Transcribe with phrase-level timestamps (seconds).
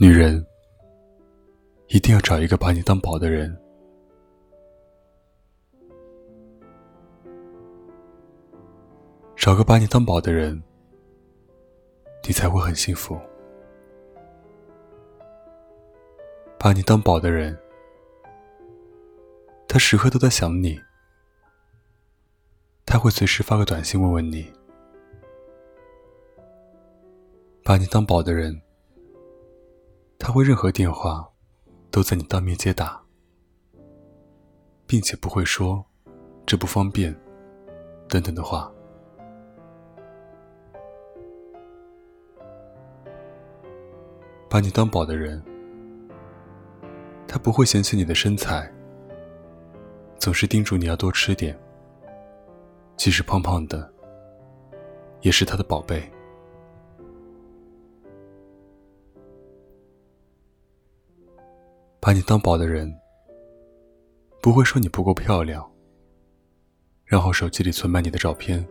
[0.00, 0.46] 女人
[1.88, 3.52] 一定要找一个把你当宝的人，
[9.34, 10.62] 找个把你当宝的人，
[12.24, 13.18] 你才会很幸福。
[16.60, 17.58] 把你当宝的人，
[19.66, 20.80] 他时刻都在想你，
[22.86, 24.46] 他会随时发个短信问问你。
[27.64, 28.62] 把你当宝的人。
[30.18, 31.26] 他会任何电话
[31.90, 33.00] 都在你当面接打，
[34.86, 35.84] 并且不会说
[36.44, 37.14] “这不方便”
[38.10, 38.70] 等等的话。
[44.50, 45.42] 把你当宝的人，
[47.26, 48.70] 他不会嫌弃你的身材，
[50.18, 51.58] 总是叮嘱你要多吃点，
[52.96, 53.90] 即使胖胖的，
[55.20, 56.10] 也是他的宝贝。
[62.08, 62.90] 把你当宝的人，
[64.40, 65.70] 不会说你不够漂亮，
[67.04, 68.66] 然后手机里存满你的照片，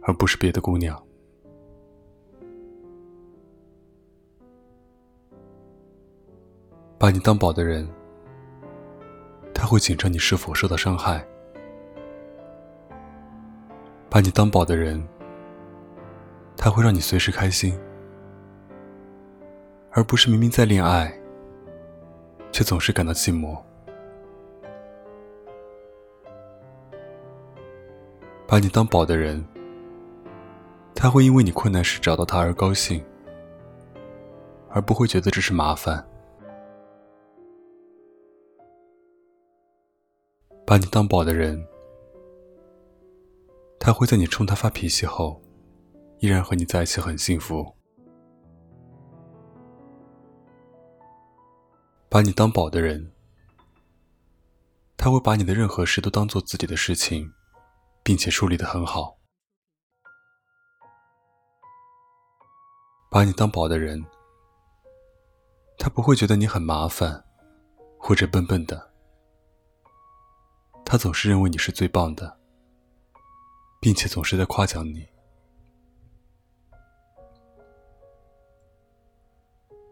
[0.00, 0.98] 而不是别的姑娘。
[6.98, 7.86] 把你当宝的人，
[9.52, 11.22] 他会紧张你是否受到伤害。
[14.08, 15.06] 把你当宝的人，
[16.56, 17.78] 他会让你随时开心，
[19.90, 21.19] 而不是明明在恋爱。
[22.52, 23.58] 却总是感到寂寞。
[28.46, 29.44] 把你当宝的人，
[30.94, 33.00] 他会因为你困难时找到他而高兴，
[34.68, 36.04] 而不会觉得这是麻烦。
[40.66, 41.64] 把你当宝的人，
[43.78, 45.40] 他会在你冲他发脾气后，
[46.18, 47.79] 依然和你在一起很幸福。
[52.12, 53.12] 把你当宝的人，
[54.96, 57.32] 他会把你的任何事都当做自己的事情，
[58.02, 59.16] 并且处理的很好。
[63.12, 64.04] 把你当宝的人，
[65.78, 67.24] 他不会觉得你很麻烦，
[67.96, 68.90] 或者笨笨的。
[70.84, 72.40] 他总是认为你是最棒的，
[73.80, 75.08] 并且总是在夸奖你。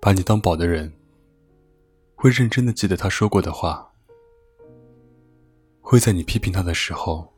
[0.00, 1.00] 把你当宝的人。
[2.24, 3.92] 会认真的记得他说过的话，
[5.82, 7.30] 会在你批评他的时候，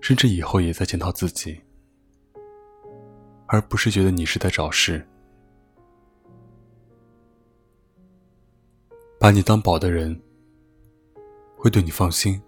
[0.00, 1.60] 甚至以后也在检讨自己，
[3.44, 5.06] 而不是觉得你是在找事。
[9.18, 10.18] 把你当宝的人，
[11.54, 12.40] 会对你放心，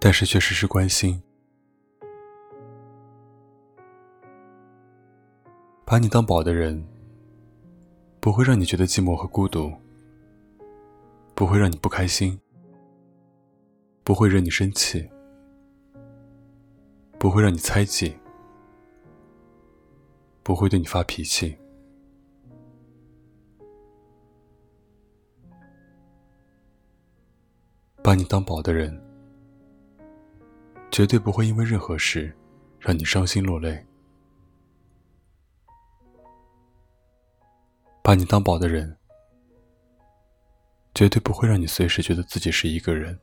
[0.00, 1.22] 但是却时时关心。
[5.84, 6.82] 把你当宝的人。
[8.22, 9.72] 不会让你觉得寂寞和孤独，
[11.34, 12.40] 不会让你不开心，
[14.04, 15.10] 不会惹你生气，
[17.18, 18.16] 不会让你猜忌，
[20.44, 21.58] 不会对你发脾气。
[28.04, 28.96] 把你当宝的人，
[30.92, 32.32] 绝对不会因为任何事
[32.78, 33.84] 让你伤心落泪。
[38.02, 38.96] 把你当宝的人，
[40.92, 43.18] 绝对不会让你随时觉得自己是一个人。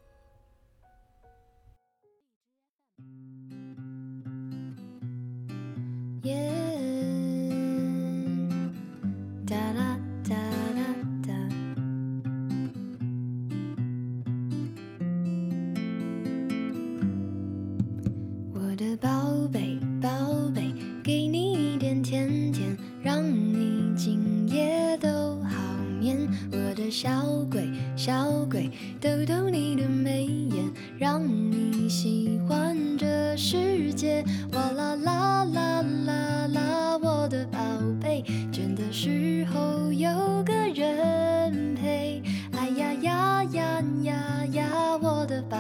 [28.49, 34.25] 鬼，逗逗你的眉眼，让你喜欢这世界。
[34.53, 37.59] 哇啦啦啦啦啦，我的宝
[38.01, 40.09] 贝，倦的时候有
[40.43, 42.23] 个人陪。
[42.53, 45.57] 哎呀呀呀呀呀，我的宝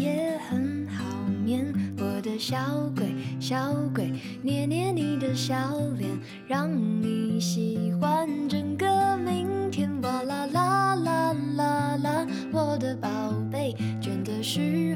[0.00, 1.04] 也很好
[1.44, 2.56] 眠，我的小
[2.96, 4.12] 鬼小鬼，
[4.42, 5.54] 捏捏你的小
[5.98, 6.08] 脸，
[6.48, 6.70] 让
[7.02, 13.08] 你喜欢整个明天，哇啦啦啦啦啦，我的宝
[13.50, 14.89] 贝，真的是。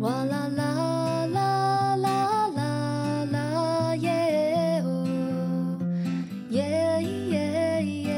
[0.00, 5.78] 哇啦啦啦啦啦啦耶哦
[6.48, 8.16] 耶耶耶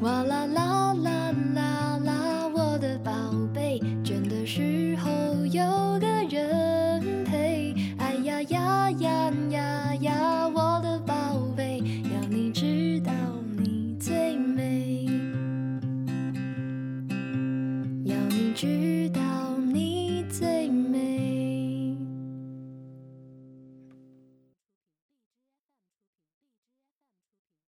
[0.00, 0.31] 哇啦。